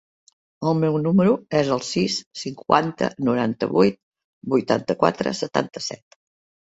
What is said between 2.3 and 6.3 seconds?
cinquanta, noranta-vuit, vuitanta-quatre, setanta-set.